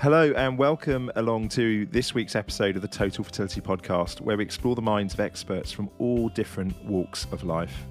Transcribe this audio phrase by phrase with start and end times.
[0.00, 4.44] Hello, and welcome along to this week's episode of the Total Fertility Podcast, where we
[4.44, 7.84] explore the minds of experts from all different walks of life.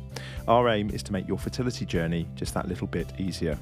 [0.48, 3.60] Our aim is to make your fertility journey just that little bit easier.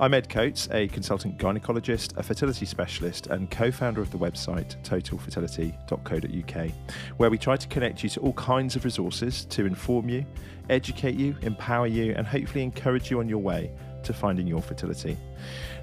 [0.00, 4.82] I'm Ed Coates, a consultant gynecologist, a fertility specialist, and co founder of the website
[4.82, 6.70] totalfertility.co.uk,
[7.18, 10.26] where we try to connect you to all kinds of resources to inform you,
[10.70, 13.70] educate you, empower you, and hopefully encourage you on your way
[14.06, 15.16] to finding your fertility.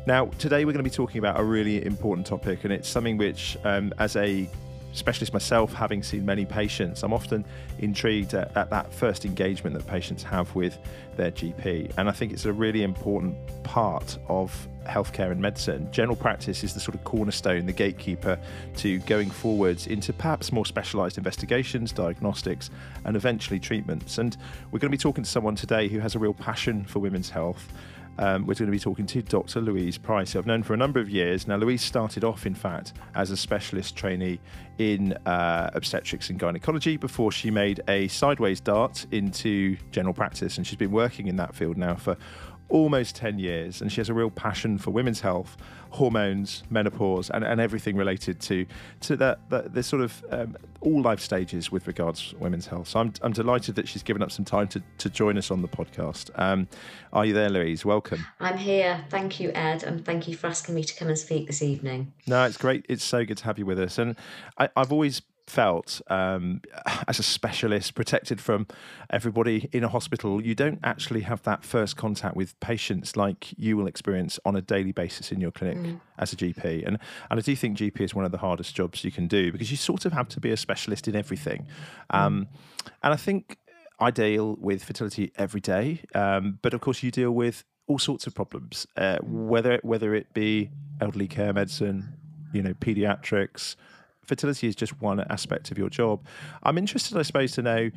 [0.05, 3.17] Now, today we're going to be talking about a really important topic, and it's something
[3.17, 4.49] which, um, as a
[4.93, 7.45] specialist myself, having seen many patients, I'm often
[7.79, 10.77] intrigued at, at, that first engagement that patients have with
[11.15, 11.91] their GP.
[11.97, 15.89] And I think it's a really important part of healthcare and medicine.
[15.91, 18.37] General practice is the sort of cornerstone, the gatekeeper
[18.77, 22.69] to going forwards into perhaps more specialised investigations, diagnostics,
[23.05, 24.17] and eventually treatments.
[24.17, 24.37] And
[24.71, 27.29] we're going to be talking to someone today who has a real passion for women's
[27.29, 27.71] health
[28.17, 29.59] um, we're going to be talking to Dr.
[29.61, 31.47] Louise Price, I've known for a number of years.
[31.47, 34.39] Now, Louise started off, in fact, as a specialist trainee
[34.77, 40.57] in uh, obstetrics and gynecology before she made a sideways dart into general practice.
[40.57, 42.17] And she's been working in that field now for
[42.69, 43.81] almost 10 years.
[43.81, 45.57] And she has a real passion for women's health
[45.93, 48.65] hormones, menopause, and, and everything related to
[48.99, 52.87] to that, that the sort of um, all life stages with regards to women's health.
[52.87, 55.61] So I'm, I'm delighted that she's given up some time to, to join us on
[55.61, 56.31] the podcast.
[56.35, 56.67] Um,
[57.13, 57.85] are you there, Louise?
[57.85, 58.25] Welcome.
[58.39, 59.05] I'm here.
[59.09, 62.11] Thank you, Ed, and thank you for asking me to come and speak this evening.
[62.25, 62.85] No, it's great.
[62.89, 63.97] It's so good to have you with us.
[63.99, 64.15] And
[64.57, 66.61] I, I've always felt um,
[67.07, 68.67] as a specialist, protected from
[69.09, 73.77] everybody in a hospital, you don't actually have that first contact with patients like you
[73.77, 75.99] will experience on a daily basis in your clinic mm.
[76.17, 76.85] as a GP.
[76.85, 76.97] And,
[77.29, 79.71] and I do think GP is one of the hardest jobs you can do because
[79.71, 81.67] you sort of have to be a specialist in everything.
[82.11, 82.19] Mm.
[82.19, 82.47] Um,
[83.01, 83.57] and I think
[83.99, 88.27] I deal with fertility every day, um, but of course, you deal with all sorts
[88.27, 90.69] of problems, uh, whether whether it be
[91.01, 92.13] elderly care medicine,
[92.53, 93.75] you know, pediatrics,
[94.25, 96.25] fertility is just one aspect of your job.
[96.63, 97.91] I'm interested, I suppose, to know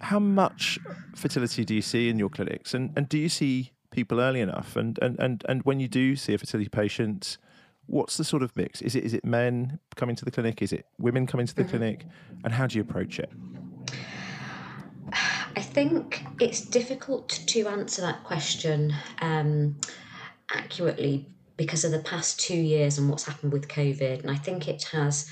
[0.00, 0.78] how much
[1.14, 4.76] fertility do you see in your clinics, and, and do you see people early enough?
[4.76, 7.38] And, and and and when you do see a fertility patient,
[7.86, 8.82] what's the sort of mix?
[8.82, 10.62] Is it is it men coming to the clinic?
[10.62, 11.70] Is it women coming to the mm-hmm.
[11.70, 12.06] clinic?
[12.44, 13.30] And how do you approach it?
[15.56, 19.76] I think it's difficult to answer that question um,
[20.50, 24.20] accurately because of the past two years and what's happened with COVID.
[24.22, 25.30] And I think it has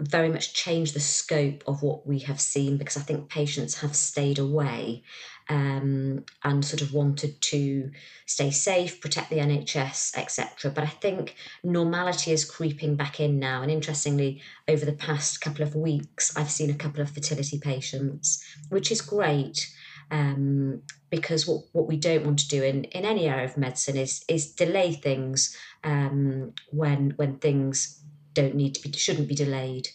[0.00, 3.94] very much changed the scope of what we have seen because I think patients have
[3.94, 5.02] stayed away
[5.50, 7.90] um, and sort of wanted to
[8.24, 10.70] stay safe, protect the NHS, etc.
[10.70, 11.34] But I think
[11.64, 13.60] normality is creeping back in now.
[13.62, 18.42] And interestingly, over the past couple of weeks, I've seen a couple of fertility patients,
[18.68, 19.70] which is great.
[20.12, 23.96] Um, because what, what we don't want to do in, in any area of medicine
[23.96, 28.00] is is delay things um, when when things
[28.40, 29.88] don't need to be shouldn't be delayed.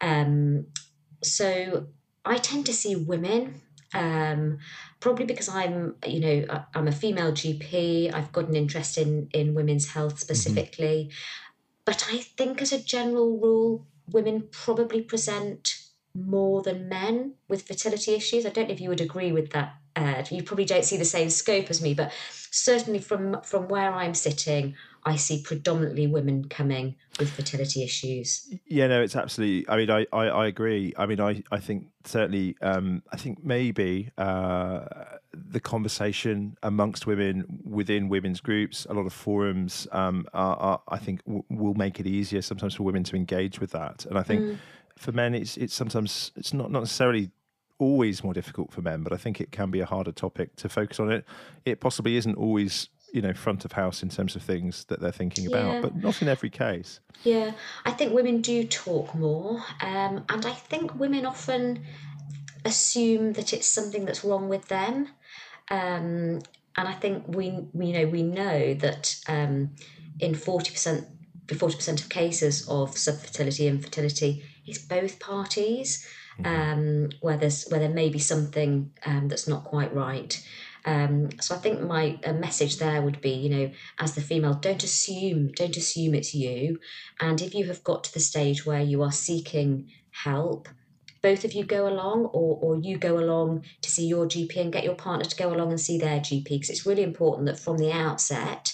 [0.00, 0.66] Um,
[1.22, 1.86] so
[2.24, 3.60] I tend to see women
[3.92, 4.58] um,
[5.00, 8.14] probably because I'm, you know, I'm a female GP.
[8.14, 10.20] I've got an interest in in women's health mm-hmm.
[10.20, 11.82] specifically, mm-hmm.
[11.84, 15.76] but I think as a general rule, women probably present
[16.14, 18.44] more than men with fertility issues.
[18.44, 19.74] I don't know if you would agree with that.
[19.96, 20.30] Ed.
[20.30, 22.12] You probably don't see the same scope as me, but
[22.50, 24.74] certainly from from where I'm sitting,
[25.04, 28.52] I see predominantly women coming with fertility issues.
[28.66, 29.68] Yeah, no, it's absolutely.
[29.68, 30.92] I mean, I, I, I agree.
[30.96, 34.84] I mean, I, I think certainly, um, I think maybe uh,
[35.32, 40.98] the conversation amongst women within women's groups, a lot of forums, um, are, are, I
[40.98, 44.04] think, w- will make it easier sometimes for women to engage with that.
[44.06, 44.58] And I think mm.
[44.96, 47.30] for men, it's it's sometimes it's not not necessarily
[47.80, 50.68] always more difficult for men, but I think it can be a harder topic to
[50.68, 51.24] focus on it.
[51.64, 55.10] It possibly isn't always you know front of house in terms of things that they're
[55.10, 55.56] thinking yeah.
[55.56, 57.50] about but not in every case yeah
[57.84, 61.82] i think women do talk more um, and i think women often
[62.64, 65.08] assume that it's something that's wrong with them
[65.72, 66.40] um,
[66.76, 69.70] and i think we, we you know we know that um,
[70.20, 71.06] in 40%
[71.46, 76.06] 40% of cases of subfertility and fertility it's both parties
[76.38, 76.46] mm-hmm.
[76.46, 80.42] um, where there's where there may be something um, that's not quite right
[80.84, 84.82] um, so I think my message there would be, you know, as the female, don't
[84.82, 86.78] assume, don't assume it's you.
[87.20, 90.68] And if you have got to the stage where you are seeking help,
[91.22, 94.72] both of you go along or, or you go along to see your GP and
[94.72, 97.58] get your partner to go along and see their GP because it's really important that
[97.58, 98.72] from the outset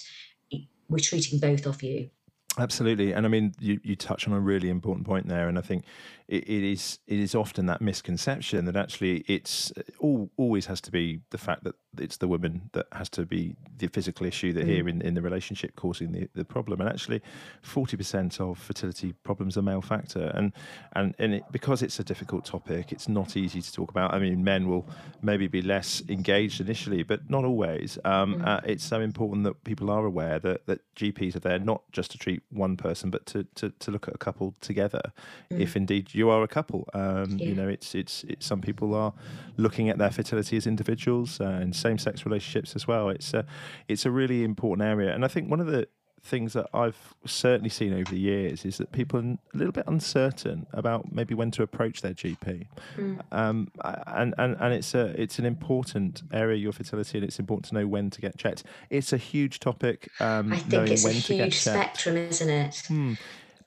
[0.89, 2.09] we're treating both of you.
[2.57, 5.61] Absolutely, and I mean, you, you touch on a really important point there, and I
[5.61, 5.83] think
[6.27, 10.91] it, it is it is often that misconception that actually it's all always has to
[10.91, 14.65] be the fact that it's the woman that has to be the physical issue that
[14.65, 14.69] mm.
[14.69, 16.81] here in, in the relationship causing the, the problem.
[16.81, 17.21] And actually,
[17.61, 20.53] forty percent of fertility problems are male factor, and
[20.93, 24.13] and and it, because it's a difficult topic, it's not easy to talk about.
[24.13, 24.87] I mean, men will
[25.21, 27.97] maybe be less engaged initially, but not always.
[28.05, 28.47] Um, mm.
[28.47, 32.11] uh, it's so important that people are aware that that GPs are there not just
[32.11, 35.13] to treat one person, but to to, to look at a couple together,
[35.51, 35.59] mm.
[35.59, 36.87] if indeed you are a couple.
[36.93, 37.47] Um, yeah.
[37.47, 39.13] You know, it's it's it's some people are
[39.57, 43.09] looking at their fertility as individuals uh, and same-sex relationships as well.
[43.09, 43.45] It's a
[43.87, 45.87] it's a really important area, and I think one of the
[46.23, 49.85] things that I've certainly seen over the years is that people are a little bit
[49.87, 52.67] uncertain about maybe when to approach their GP,
[52.97, 53.19] mm.
[53.31, 53.71] um,
[54.07, 57.75] and and and it's a it's an important area your fertility, and it's important to
[57.75, 58.63] know when to get checked.
[58.89, 60.09] It's a huge topic.
[60.19, 62.83] Um, I think it's a huge spectrum, isn't it?
[62.87, 63.13] Hmm.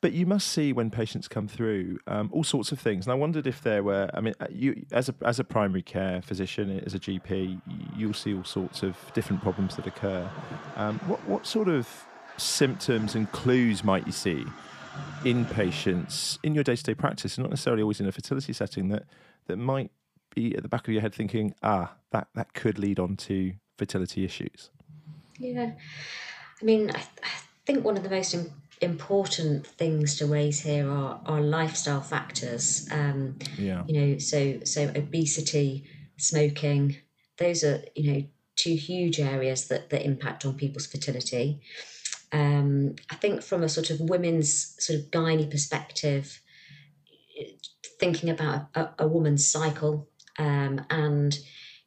[0.03, 3.17] But you must see when patients come through um, all sorts of things, and I
[3.17, 4.09] wondered if there were.
[4.15, 7.61] I mean, uh, you as a as a primary care physician, as a GP,
[7.95, 10.29] you'll see all sorts of different problems that occur.
[10.77, 11.87] Um, what what sort of
[12.39, 14.47] symptoms and clues might you see
[15.25, 18.89] in patients in your day to day practice, not necessarily always in a fertility setting,
[18.89, 19.05] that
[19.49, 19.91] that might
[20.35, 23.53] be at the back of your head thinking, ah, that that could lead on to
[23.77, 24.71] fertility issues.
[25.39, 25.73] Yeah,
[26.61, 27.31] I mean, I, I
[27.67, 28.70] think one of the most important
[29.67, 32.89] things to raise here are, are lifestyle factors.
[32.91, 33.85] Um, yeah.
[33.87, 35.85] You know, so so obesity,
[36.17, 36.97] smoking,
[37.39, 38.25] those are you know
[38.57, 41.61] two huge areas that that impact on people's fertility.
[42.33, 46.41] Um, I think from a sort of women's sort of gynae perspective,
[47.99, 51.39] thinking about a, a woman's cycle um, and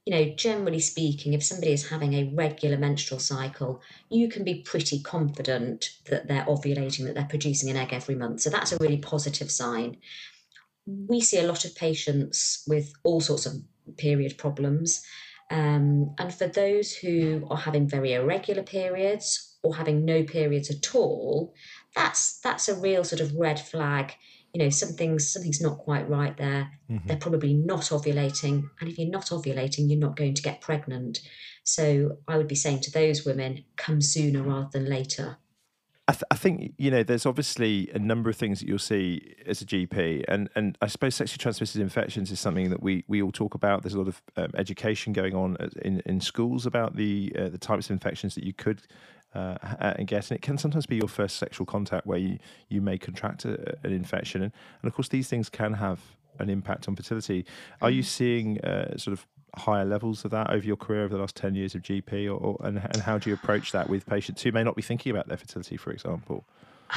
[0.06, 4.62] you know, generally speaking, if somebody is having a regular menstrual cycle, you can be
[4.62, 8.42] pretty confident that they're ovulating, that they're producing an egg every month.
[8.42, 9.98] So that's a really positive sign.
[10.86, 13.54] We see a lot of patients with all sorts of
[13.98, 15.02] period problems.
[15.50, 20.94] Um, and for those who are having very irregular periods or having no periods at
[20.96, 21.54] all,
[21.96, 24.16] that's that's a real sort of red flag
[24.54, 27.08] you know something's something's not quite right there mm-hmm.
[27.08, 31.20] they're probably not ovulating and if you're not ovulating you're not going to get pregnant
[31.64, 35.38] so i would be saying to those women come sooner rather than later
[36.06, 39.36] I, th- I, think you know there's obviously a number of things that you'll see
[39.46, 43.22] as a GP, and and I suppose sexually transmitted infections is something that we we
[43.22, 43.84] all talk about.
[43.84, 47.58] There's a lot of um, education going on in in schools about the uh, the
[47.58, 48.82] types of infections that you could
[49.36, 52.38] uh, and get, and it can sometimes be your first sexual contact where you
[52.70, 54.52] you may contract a, an infection, and,
[54.82, 56.00] and of course these things can have
[56.40, 57.46] an impact on fertility.
[57.82, 58.06] Are you mm.
[58.06, 59.26] seeing uh, sort of
[59.56, 62.32] higher levels of that over your career over the last 10 years of GP or,
[62.32, 65.12] or, and, and how do you approach that with patients who may not be thinking
[65.12, 66.44] about their fertility for example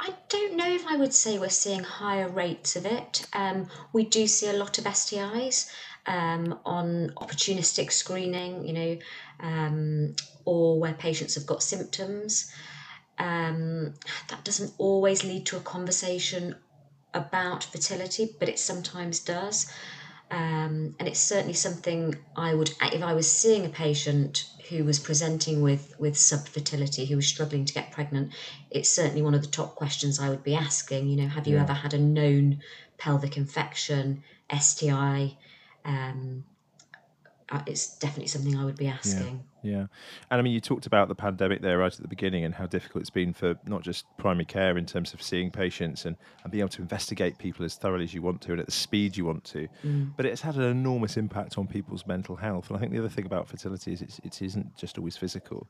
[0.00, 3.26] I don't know if I would say we're seeing higher rates of it.
[3.34, 5.70] Um, we do see a lot of STIs
[6.08, 8.98] um, on opportunistic screening, you know,
[9.40, 12.50] um, or where patients have got symptoms.
[13.18, 13.94] Um,
[14.28, 16.54] that doesn't always lead to a conversation
[17.12, 19.70] about fertility, but it sometimes does.
[20.30, 24.98] Um, and it's certainly something I would, if I was seeing a patient who was
[24.98, 28.32] presenting with with subfertility, who was struggling to get pregnant,
[28.70, 31.08] it's certainly one of the top questions I would be asking.
[31.08, 31.62] You know, have you yeah.
[31.62, 32.60] ever had a known
[32.98, 34.22] pelvic infection,
[34.58, 35.36] STI?
[35.88, 36.44] Um,
[37.50, 39.42] uh, it's definitely something I would be asking.
[39.62, 39.86] Yeah, yeah,
[40.30, 42.66] and I mean, you talked about the pandemic there right at the beginning and how
[42.66, 46.52] difficult it's been for not just primary care in terms of seeing patients and, and
[46.52, 49.16] being able to investigate people as thoroughly as you want to and at the speed
[49.16, 49.66] you want to.
[49.82, 50.12] Mm.
[50.14, 52.68] But it's had an enormous impact on people's mental health.
[52.68, 55.66] And I think the other thing about fertility is it's, it isn't just always physical.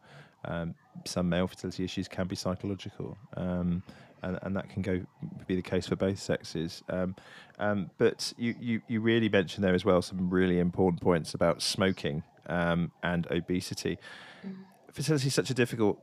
[0.47, 3.17] Um, some male fertility issues can be psychological.
[3.37, 3.85] Um,
[4.23, 5.01] and, and that can go
[5.47, 6.83] be the case for both sexes.
[6.89, 7.17] Um,
[7.59, 11.63] um, but you, you, you really mentioned there as well some really important points about
[11.63, 13.99] smoking um, and obesity.
[14.47, 14.57] Mm.
[14.93, 16.01] Fertility is such a difficult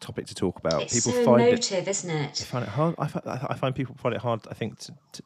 [0.00, 0.82] topic to talk about.
[0.82, 2.34] It's people so find emotive, it, isn't it?
[2.34, 2.94] They find it hard.
[2.98, 4.40] I find, I find people find it hard.
[4.50, 5.22] I think to, to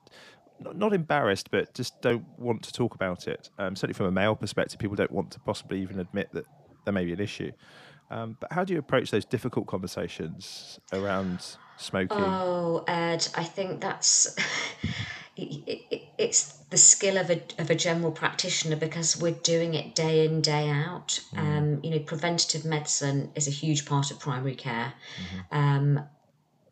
[0.61, 3.51] not, not embarrassed, but just don't want to talk about it.
[3.59, 6.45] Um, certainly from a male perspective, people don't want to possibly even admit that
[6.85, 7.53] there may be an issue.
[8.11, 12.19] Um, but how do you approach those difficult conversations around smoking?
[12.19, 14.37] Oh, Ed, I think that's
[15.37, 19.95] it, it, it's the skill of a of a general practitioner because we're doing it
[19.95, 21.21] day in day out.
[21.35, 21.39] Mm.
[21.39, 24.95] Um, you know, preventative medicine is a huge part of primary care.
[25.17, 25.57] Mm-hmm.
[25.57, 26.01] Um,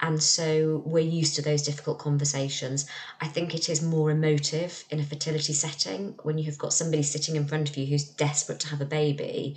[0.01, 2.87] and so we're used to those difficult conversations.
[3.21, 7.03] I think it is more emotive in a fertility setting when you have got somebody
[7.03, 9.57] sitting in front of you who's desperate to have a baby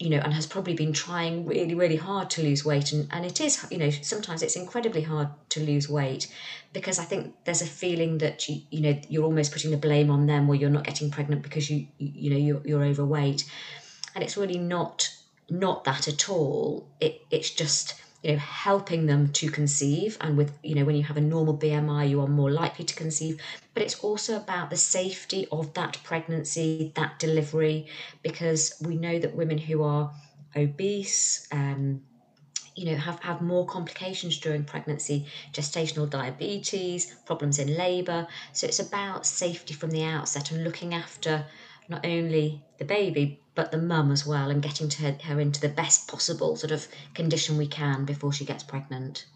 [0.00, 2.90] you know, and has probably been trying really, really hard to lose weight.
[2.90, 6.26] And, and it is, you know, sometimes it's incredibly hard to lose weight
[6.72, 10.10] because I think there's a feeling that, you, you know, you're almost putting the blame
[10.10, 13.44] on them or you're not getting pregnant because you, you know, you're, you're overweight.
[14.14, 15.10] And it's really not,
[15.50, 16.88] not that at all.
[16.98, 20.16] It, it's just, you know helping them to conceive.
[20.20, 22.94] And with you know when you have a normal bmi you are more likely to
[22.94, 23.36] conceive.
[23.74, 27.86] But it's also about the safety of that pregnancy that delivery
[28.22, 30.10] because we know that women who are
[30.56, 32.00] obese um,
[32.76, 38.78] you know have, have more complications during pregnancy gestational diabetes problems in labor so it's
[38.78, 41.44] about safety from the outset and looking after
[41.90, 45.68] not only the baby but the mum as well and getting her, her into the
[45.68, 49.26] best possible sort of condition we can before she gets pregnant.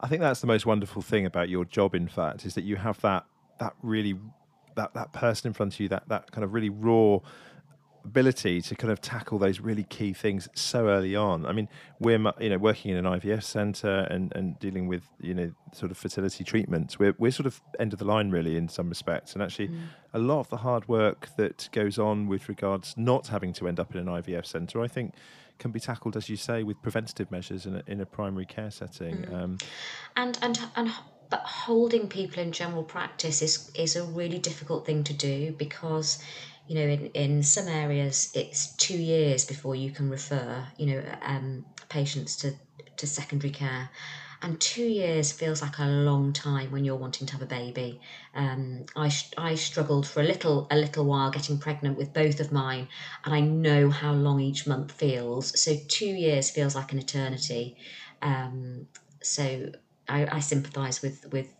[0.00, 2.76] I think that's the most wonderful thing about your job in fact is that you
[2.76, 3.24] have that
[3.60, 4.18] that really
[4.74, 7.18] that that person in front of you that that kind of really raw
[8.04, 11.46] ability to kind of tackle those really key things so early on.
[11.46, 11.68] I mean,
[11.98, 15.90] we're you know working in an IVF center and, and dealing with you know sort
[15.90, 16.98] of fertility treatments.
[16.98, 19.80] We're we're sort of end of the line really in some respects, and actually mm.
[20.12, 23.80] a lot of the hard work that goes on with regards not having to end
[23.80, 25.14] up in an IVF center, I think.
[25.58, 28.70] Can be tackled, as you say, with preventative measures in a, in a primary care
[28.70, 29.32] setting, mm.
[29.32, 29.58] um,
[30.16, 30.90] and and and
[31.32, 36.22] but holding people in general practice is is a really difficult thing to do because
[36.66, 41.14] you know, in, in some areas it's two years before you can refer, you know,
[41.22, 42.52] um, patients to,
[42.98, 43.90] to secondary care.
[44.42, 48.00] And two years feels like a long time when you're wanting to have a baby.
[48.34, 52.50] Um, I, I struggled for a little a little while getting pregnant with both of
[52.52, 52.88] mine,
[53.24, 55.52] and I know how long each month feels.
[55.60, 57.76] So two years feels like an eternity.
[58.20, 58.88] Um,
[59.22, 59.70] so
[60.08, 61.54] I, I sympathise with with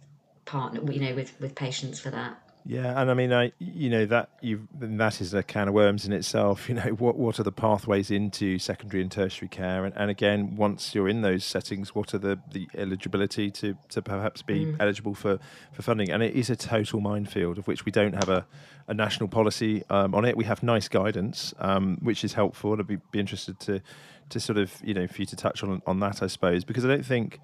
[0.44, 2.36] partner, you know, with with patients for that.
[2.64, 6.06] Yeah, and I mean, I you know that you that is a can of worms
[6.06, 6.68] in itself.
[6.72, 10.56] You know, what what are the pathways into secondary and tertiary care, and, and again,
[10.56, 14.76] once you're in those settings, what are the, the eligibility to, to perhaps be mm.
[14.80, 15.38] eligible for,
[15.72, 16.10] for funding?
[16.10, 18.46] And it is a total minefield of which we don't have a,
[18.88, 20.34] a national policy um, on it.
[20.34, 22.72] We have NICE guidance, um, which is helpful.
[22.72, 23.82] I'd be, be interested to
[24.30, 26.84] to sort of you know for you to touch on on that, I suppose, because
[26.84, 27.40] I don't think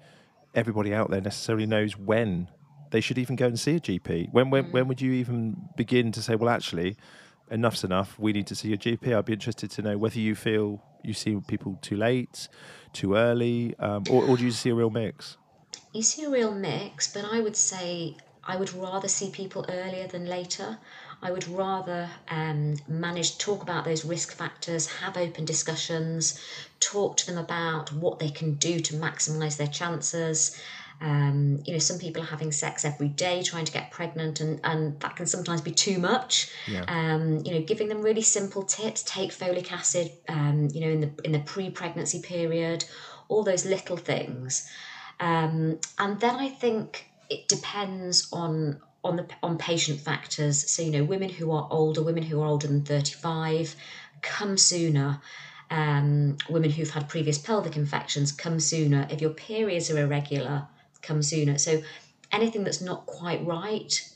[0.55, 2.47] everybody out there necessarily knows when
[2.91, 4.31] they should even go and see a GP.
[4.31, 4.71] When when, mm.
[4.71, 6.97] when would you even begin to say, well, actually,
[7.51, 8.17] enough's enough.
[8.19, 9.15] We need to see a GP.
[9.15, 12.47] I'd be interested to know whether you feel you see people too late,
[12.93, 15.37] too early, um, or, or do you see a real mix?
[15.93, 20.07] You see a real mix, but I would say I would rather see people earlier
[20.07, 20.77] than later.
[21.21, 26.39] I would rather um, manage talk about those risk factors, have open discussions,
[26.79, 30.59] talk to them about what they can do to maximise their chances,
[31.01, 34.59] um, you know, some people are having sex every day trying to get pregnant, and,
[34.63, 36.49] and that can sometimes be too much.
[36.67, 36.83] Yeah.
[36.87, 40.11] Um, you know, giving them really simple tips: take folic acid.
[40.27, 42.83] Um, you know, in the in the pre-pregnancy period,
[43.29, 44.69] all those little things.
[45.21, 50.69] Um, and then I think it depends on on the on patient factors.
[50.69, 53.75] So you know, women who are older, women who are older than thirty five,
[54.21, 55.21] come sooner.
[55.71, 59.07] Um, women who've had previous pelvic infections come sooner.
[59.11, 60.67] If your periods are irregular,
[61.01, 61.57] come sooner.
[61.57, 61.81] So
[62.31, 64.09] anything that's not quite right,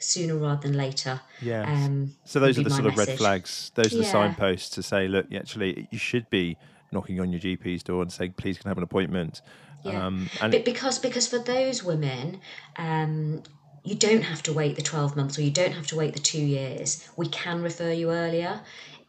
[0.00, 1.20] sooner rather than later.
[1.40, 1.70] Yeah.
[1.70, 3.70] Um, so those are the sort of red flags.
[3.74, 4.02] Those are yeah.
[4.02, 6.56] the signposts to say, look, actually, you should be
[6.92, 9.42] knocking on your GP's door and saying, please can I have an appointment.
[9.84, 10.06] Yeah.
[10.06, 12.40] Um, and but because because for those women,
[12.76, 13.42] um,
[13.82, 16.20] you don't have to wait the 12 months or you don't have to wait the
[16.20, 17.08] two years.
[17.16, 18.60] We can refer you earlier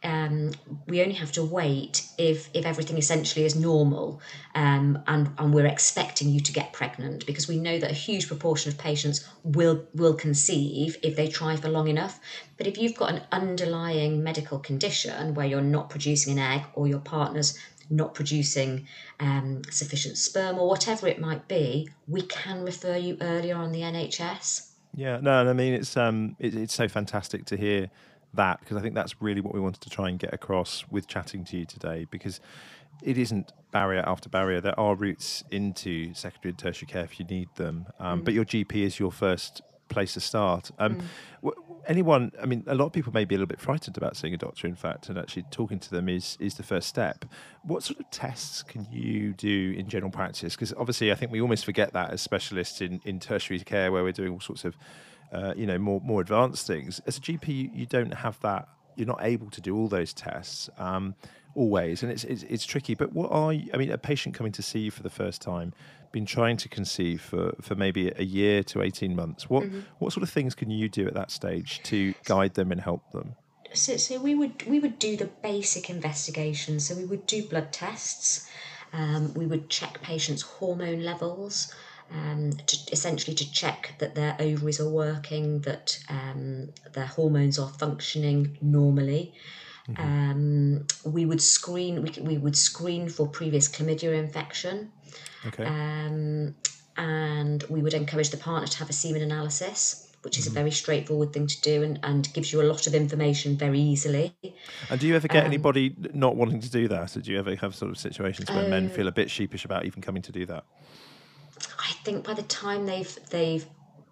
[0.04, 0.52] um,
[0.86, 4.20] we only have to wait if if everything essentially is normal
[4.54, 8.26] um, and and we're expecting you to get pregnant because we know that a huge
[8.26, 12.18] proportion of patients will will conceive if they try for long enough.
[12.56, 16.88] But if you've got an underlying medical condition where you're not producing an egg or
[16.88, 17.58] your partner's
[17.90, 18.86] not producing
[19.20, 23.80] um, sufficient sperm or whatever it might be we can refer you earlier on the
[23.80, 27.90] NHS yeah no I mean it's um it, it's so fantastic to hear
[28.34, 31.06] that because I think that's really what we wanted to try and get across with
[31.06, 32.40] chatting to you today because
[33.02, 34.60] it isn't barrier after barrier.
[34.60, 38.24] There are routes into secondary and tertiary care if you need them, um, mm.
[38.24, 40.70] but your GP is your first place to start.
[40.78, 41.02] Um, mm.
[41.42, 44.16] w- anyone, I mean, a lot of people may be a little bit frightened about
[44.16, 47.24] seeing a doctor, in fact, and actually talking to them is is the first step.
[47.62, 50.54] What sort of tests can you do in general practice?
[50.54, 54.02] Because obviously, I think we almost forget that as specialists in, in tertiary care, where
[54.02, 54.76] we're doing all sorts of
[55.32, 57.00] uh, you know more more advanced things.
[57.06, 58.68] As a GP, you, you, don't have that.
[58.96, 61.14] You're not able to do all those tests um,
[61.54, 62.94] always, and it's, it's, it's tricky.
[62.94, 65.40] But what are you, I mean, a patient coming to see you for the first
[65.40, 65.72] time,
[66.12, 69.48] been trying to conceive for, for maybe a year to eighteen months.
[69.48, 69.80] What mm-hmm.
[69.98, 73.10] what sort of things can you do at that stage to guide them and help
[73.12, 73.36] them?
[73.74, 76.80] so, so we would we would do the basic investigation.
[76.80, 78.48] So we would do blood tests.
[78.92, 81.74] Um, we would check patients' hormone levels.
[82.12, 87.70] Um, to, essentially to check that their ovaries are working, that um, their hormones are
[87.70, 89.32] functioning normally.
[89.88, 90.02] Mm-hmm.
[90.02, 92.02] Um, we would screen.
[92.02, 94.92] We, we would screen for previous chlamydia infection.
[95.46, 95.64] Okay.
[95.64, 96.54] Um,
[96.98, 100.56] and we would encourage the partner to have a semen analysis which is mm-hmm.
[100.56, 103.80] a very straightforward thing to do and, and gives you a lot of information very
[103.80, 104.34] easily.
[104.88, 107.16] And do you ever get um, anybody not wanting to do that?
[107.16, 109.64] Or do you ever have sort of situations where uh, men feel a bit sheepish
[109.64, 110.64] about even coming to do that?
[111.82, 113.66] I think by the time they've they've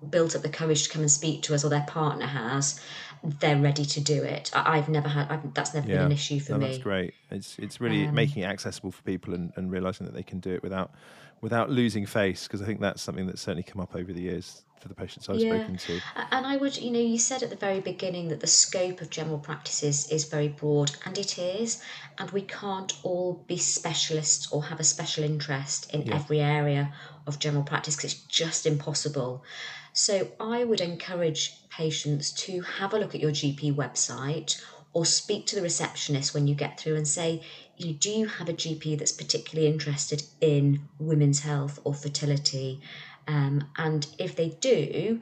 [0.09, 2.81] built up the courage to come and speak to us or their partner has,
[3.23, 4.50] they're ready to do it.
[4.55, 5.97] I, have never had I've, that's never yeah.
[5.97, 6.67] been an issue for no, me.
[6.67, 7.15] That's great.
[7.31, 10.41] It's it's really um, making it accessible for people and, and realizing that they can
[10.41, 10.93] do it without
[11.41, 14.62] without losing face because I think that's something that's certainly come up over the years
[14.81, 15.57] for the patients I've yeah.
[15.57, 16.01] spoken to.
[16.33, 19.11] And I would, you know, you said at the very beginning that the scope of
[19.11, 21.83] general practices is very broad, and it is.
[22.19, 26.15] And we can't all be specialists or have a special interest in yeah.
[26.15, 26.93] every area
[27.27, 29.45] of general practice because it's just impossible.
[29.93, 35.47] So I would encourage patients to have a look at your GP website or speak
[35.47, 37.43] to the receptionist when you get through and say,
[37.77, 42.81] you know, do you have a GP that's particularly interested in women's health or fertility?
[43.27, 45.21] Um, and if they do,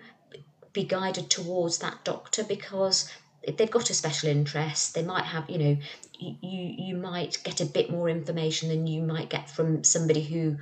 [0.72, 3.10] be guided towards that doctor because
[3.56, 5.76] they've got a special interest, they might have, you know,
[6.18, 10.56] you, you might get a bit more information than you might get from somebody who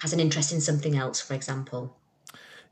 [0.00, 1.96] has an interest in something else, for example.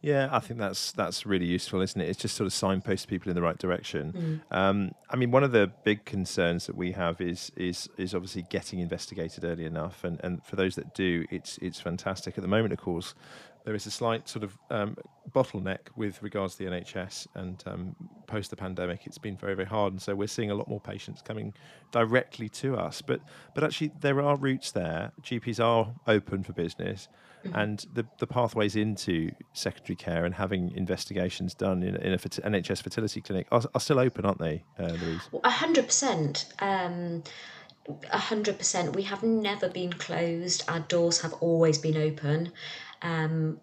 [0.03, 2.09] Yeah, I think that's that's really useful, isn't it?
[2.09, 4.41] It's just sort of signpost people in the right direction.
[4.51, 4.57] Mm.
[4.57, 8.47] Um, I mean, one of the big concerns that we have is is is obviously
[8.49, 12.39] getting investigated early enough, and, and for those that do, it's it's fantastic.
[12.39, 13.15] At the moment, of course,
[13.65, 14.97] there is a slight sort of um,
[15.33, 19.69] bottleneck with regards to the NHS, and um, post the pandemic, it's been very, very
[19.69, 21.53] hard, and so we're seeing a lot more patients coming
[21.91, 23.03] directly to us.
[23.03, 23.21] But
[23.55, 25.13] but actually, there are routes there.
[25.23, 27.09] GPs are open for business,
[27.45, 27.55] mm-hmm.
[27.57, 32.83] and the the pathways into secondary care and having investigations done in, in a NHS
[32.83, 35.29] fertility clinic are, are still open, aren't they, uh, Louise?
[35.45, 36.47] A hundred percent.
[36.61, 37.23] Um,
[38.13, 38.95] a hundred percent.
[38.95, 40.65] We have never been closed.
[40.69, 42.53] Our doors have always been open.
[43.03, 43.61] Um,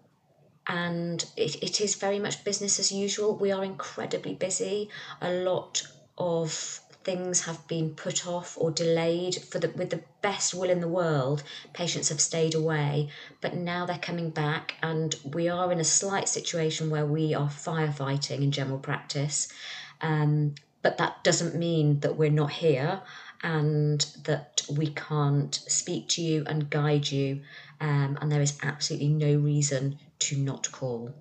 [0.66, 3.36] and it, it is very much business as usual.
[3.36, 4.90] We are incredibly busy.
[5.20, 5.86] A lot
[6.18, 10.80] of things have been put off or delayed for the with the best will in
[10.80, 13.08] the world patients have stayed away
[13.40, 17.48] but now they're coming back and we are in a slight situation where we are
[17.48, 19.48] firefighting in general practice
[20.02, 23.00] um, but that doesn't mean that we're not here
[23.42, 27.40] and that we can't speak to you and guide you
[27.80, 31.14] um, and there is absolutely no reason to not call.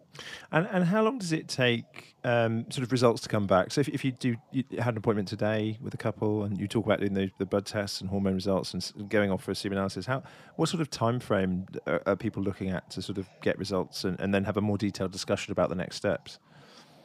[0.52, 3.72] And and how long does it take um, sort of results to come back?
[3.72, 6.68] So if, if you do you had an appointment today with a couple and you
[6.68, 9.56] talk about doing the, the blood tests and hormone results and going off for a
[9.56, 10.24] semen analysis, how
[10.56, 14.04] what sort of time frame are, are people looking at to sort of get results
[14.04, 16.40] and, and then have a more detailed discussion about the next steps?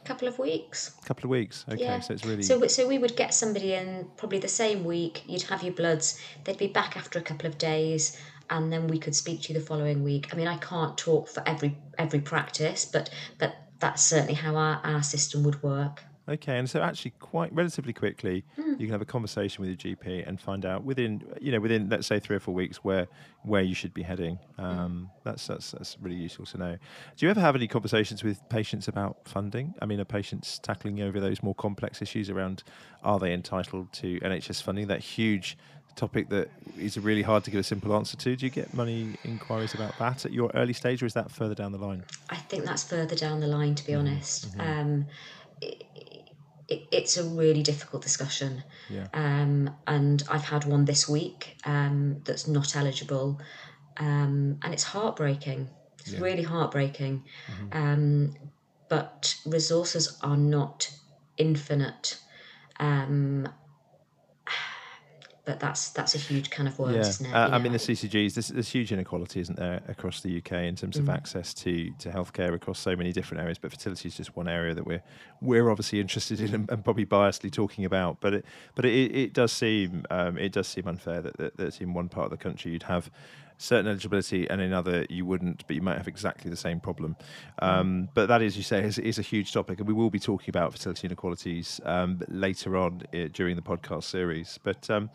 [0.04, 0.94] Couple of weeks.
[1.02, 1.64] A couple of weeks.
[1.70, 2.00] Okay, yeah.
[2.00, 2.66] so it's really so.
[2.66, 5.22] So we would get somebody in probably the same week.
[5.26, 6.20] You'd have your bloods.
[6.44, 8.18] They'd be back after a couple of days
[8.50, 10.28] and then we could speak to you the following week.
[10.32, 14.80] I mean, I can't talk for every every practice, but but that's certainly how our,
[14.84, 16.02] our system would work.
[16.28, 18.78] Okay, and so actually, quite relatively quickly, mm.
[18.78, 21.88] you can have a conversation with your GP and find out within, you know, within
[21.88, 23.08] let's say three or four weeks where
[23.42, 24.38] where you should be heading.
[24.56, 24.64] Hmm.
[24.64, 25.22] Um, mm.
[25.24, 26.76] That's that's that's really useful to know.
[27.16, 29.74] Do you ever have any conversations with patients about funding?
[29.82, 32.62] I mean, are patients tackling over those more complex issues around
[33.02, 34.86] are they entitled to NHS funding?
[34.86, 35.56] That huge
[35.96, 38.36] topic that is really hard to give a simple answer to.
[38.36, 41.54] Do you get money inquiries about that at your early stage, or is that further
[41.54, 42.04] down the line?
[42.30, 44.06] I think that's further down the line, to be mm-hmm.
[44.06, 44.56] honest.
[44.56, 44.60] Mm-hmm.
[44.60, 45.06] Um,
[45.60, 45.84] it,
[46.72, 48.62] it, it's a really difficult discussion.
[48.88, 49.06] Yeah.
[49.12, 53.40] Um, and I've had one this week um, that's not eligible,
[53.98, 55.68] um, and it's heartbreaking.
[56.00, 56.20] It's yeah.
[56.20, 57.22] really heartbreaking.
[57.46, 57.78] Mm-hmm.
[57.78, 58.34] Um,
[58.88, 60.90] but resources are not
[61.36, 62.18] infinite.
[62.80, 63.48] Um,
[65.44, 67.00] but that's that's a huge kind of words, yeah.
[67.00, 67.34] isn't it?
[67.34, 70.76] Uh, I mean, the CCGs, there's, there's, huge inequality, isn't there, across the UK in
[70.76, 71.14] terms of mm.
[71.14, 73.58] access to, to healthcare across so many different areas.
[73.58, 75.02] But fertility is just one area that we're
[75.40, 78.18] we're obviously interested in and, and probably biasedly talking about.
[78.20, 78.44] But it
[78.76, 82.08] but it, it does seem um, it does seem unfair that, that, that in one
[82.08, 83.10] part of the country you'd have
[83.58, 87.16] certain eligibility and in other you wouldn't, but you might have exactly the same problem.
[87.60, 87.68] Mm.
[87.68, 90.18] Um, but that, as you say, is, is, a huge topic, and we will be
[90.18, 94.58] talking about fertility inequalities um, later on uh, during the podcast series.
[94.62, 95.10] But um,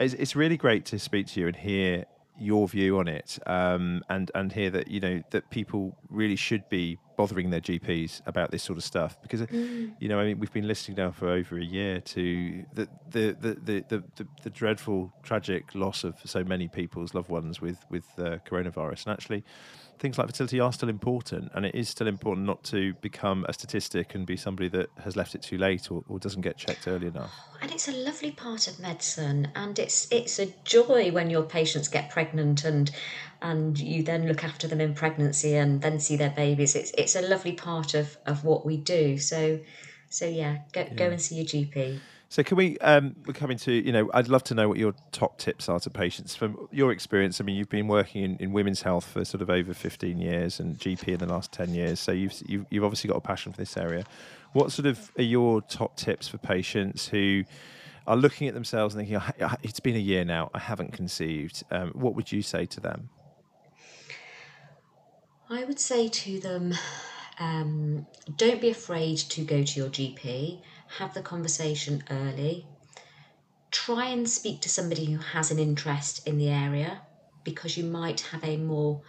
[0.00, 2.04] it's, it's, really great to speak to you and hear
[2.38, 6.68] your view on it, um, and and hear that you know that people really should
[6.68, 9.92] be bothering their GPs about this sort of stuff because mm.
[9.98, 13.36] you know I mean we've been listening now for over a year to the the
[13.40, 17.78] the the, the, the, the dreadful tragic loss of so many people's loved ones with
[17.90, 19.44] with uh, coronavirus and actually
[20.02, 23.52] things like fertility are still important, and it is still important not to become a
[23.52, 26.88] statistic and be somebody that has left it too late or, or doesn't get checked
[26.88, 27.32] early enough.
[27.60, 31.86] And it's a lovely part of medicine, and it's it's a joy when your patients
[31.86, 32.90] get pregnant and
[33.42, 36.74] and you then look after them in pregnancy and then see their babies.
[36.74, 39.18] It's it's a lovely part of of what we do.
[39.18, 39.60] So
[40.08, 40.94] so yeah, go yeah.
[40.94, 41.98] go and see your GP.
[42.28, 42.78] So can we?
[42.78, 44.10] Um, we're coming to you know.
[44.14, 47.42] I'd love to know what your top tips are to patients from your experience.
[47.42, 50.58] I mean, you've been working in, in women's health for sort of over fifteen years
[50.58, 52.00] and GP in the last ten years.
[52.00, 54.04] So you've, you've you've obviously got a passion for this area.
[54.54, 57.44] What sort of are your top tips for patients who
[58.06, 59.20] are looking at themselves and thinking,
[59.62, 60.50] "It's been a year now.
[60.54, 63.10] I haven't conceived." Um, what would you say to them?
[65.52, 66.72] I would say to them,
[67.38, 68.06] um,
[68.38, 70.60] don't be afraid to go to your GP
[70.98, 72.66] have the conversation early.
[73.70, 77.02] Try and speak to somebody who has an interest in the area
[77.44, 79.02] because you might have a more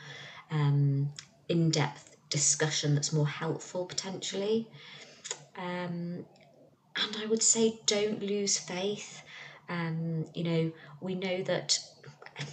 [0.52, 1.10] um,
[1.48, 4.68] in depth discussion that's more helpful potentially.
[5.58, 6.26] Um,
[6.96, 9.24] and I would say don't lose faith.
[9.70, 11.80] Um, you know, we know that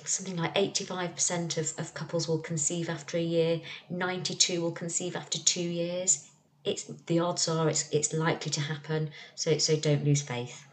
[0.05, 5.39] something like 85% of, of couples will conceive after a year, 92 will conceive after
[5.39, 6.31] two years
[6.65, 9.11] it's the odds are it's it's likely to happen.
[9.35, 10.67] So so don't lose faith.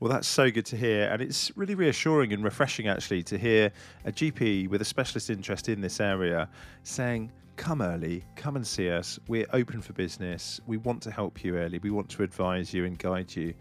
[0.00, 1.08] Well, that's so good to hear.
[1.08, 3.72] And it's really reassuring and refreshing, actually, to hear
[4.04, 6.48] a GP with a specialist interest in this area
[6.84, 9.18] saying, Come early, come and see us.
[9.26, 10.60] We're open for business.
[10.68, 11.80] We want to help you early.
[11.80, 13.54] We want to advise you and guide you.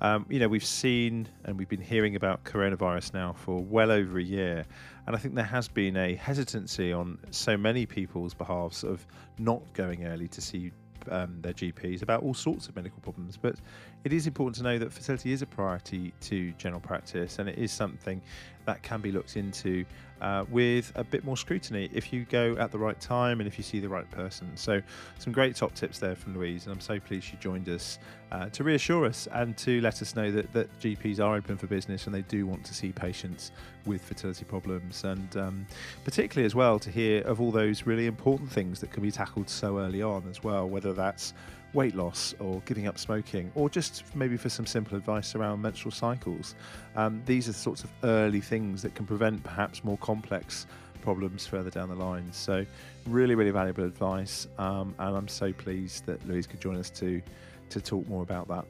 [0.00, 4.18] Um, you know, we've seen and we've been hearing about coronavirus now for well over
[4.18, 4.64] a year.
[5.06, 9.06] And I think there has been a hesitancy on so many people's behalves of
[9.38, 10.70] not going early to see
[11.10, 13.36] um, their GPs about all sorts of medical problems.
[13.36, 13.56] But
[14.04, 17.58] it is important to know that fertility is a priority to general practice and it
[17.58, 18.20] is something
[18.66, 19.84] that can be looked into
[20.20, 23.58] uh, with a bit more scrutiny if you go at the right time and if
[23.58, 24.50] you see the right person.
[24.56, 24.80] So,
[25.18, 27.98] some great top tips there from Louise, and I'm so pleased she joined us
[28.30, 31.66] uh, to reassure us and to let us know that, that GPs are open for
[31.66, 33.52] business and they do want to see patients
[33.86, 35.66] with fertility problems, and um,
[36.04, 39.48] particularly as well to hear of all those really important things that can be tackled
[39.48, 41.32] so early on as well, whether that's
[41.74, 45.92] weight loss or giving up smoking, or just maybe for some simple advice around menstrual
[45.92, 46.54] cycles.
[46.96, 50.66] Um, these are the sorts of early things that can prevent perhaps more complex
[51.02, 52.32] problems further down the line.
[52.32, 52.64] So,
[53.06, 57.22] really, really valuable advice, um, and I'm so pleased that Louise could join us to
[57.70, 58.64] to talk more about that.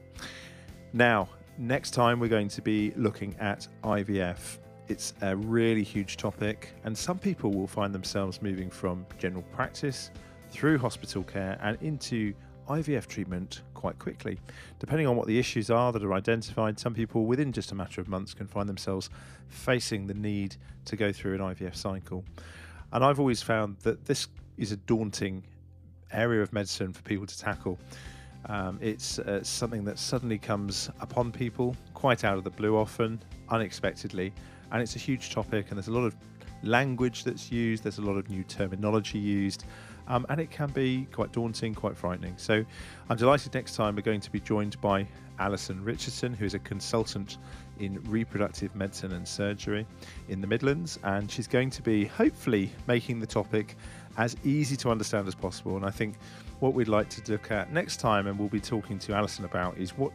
[0.91, 4.57] Now, next time we're going to be looking at IVF.
[4.87, 10.11] It's a really huge topic, and some people will find themselves moving from general practice
[10.49, 12.33] through hospital care and into
[12.69, 14.39] IVF treatment quite quickly.
[14.79, 17.99] Depending on what the issues are that are identified, some people within just a matter
[17.99, 19.09] of months can find themselves
[19.47, 20.55] facing the need
[20.85, 22.23] to go through an IVF cycle.
[22.93, 24.27] And I've always found that this
[24.57, 25.43] is a daunting
[26.11, 27.79] area of medicine for people to tackle.
[28.45, 33.21] Um, it's uh, something that suddenly comes upon people quite out of the blue, often
[33.49, 34.31] unexpectedly,
[34.71, 35.67] and it's a huge topic.
[35.69, 36.15] And there's a lot of
[36.63, 39.65] language that's used, there's a lot of new terminology used,
[40.09, 42.33] um, and it can be quite daunting, quite frightening.
[42.37, 42.65] So
[43.09, 46.59] I'm delighted next time we're going to be joined by Alison Richardson, who is a
[46.59, 47.37] consultant
[47.79, 49.85] in reproductive medicine and surgery
[50.27, 53.77] in the Midlands, and she's going to be hopefully making the topic
[54.17, 55.77] as easy to understand as possible.
[55.77, 56.15] And I think
[56.59, 59.77] what we'd like to look at next time, and we'll be talking to Alison about,
[59.77, 60.11] is what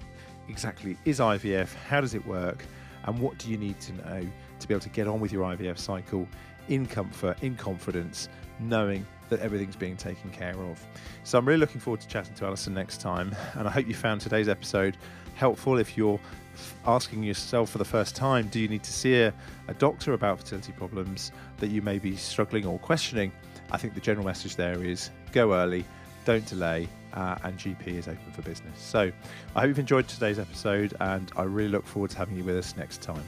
[0.49, 2.67] exactly is IVF, how does it work,
[3.05, 4.27] and what do you need to know
[4.61, 6.27] to be able to get on with your IVF cycle
[6.69, 8.29] in comfort, in confidence,
[8.61, 10.85] knowing that everything's being taken care of.
[11.25, 13.95] So I'm really looking forward to chatting to Alison next time, and I hope you
[13.95, 14.97] found today's episode
[15.35, 15.79] helpful.
[15.79, 16.21] If you're
[16.87, 19.35] asking yourself for the first time do you need to see a,
[19.67, 23.33] a doctor about fertility problems that you may be struggling or questioning?
[23.73, 25.85] I think the general message there is go early
[26.25, 28.79] don't delay uh, and gp is open for business.
[28.79, 29.11] So
[29.55, 32.57] i hope you've enjoyed today's episode and i really look forward to having you with
[32.57, 33.25] us next time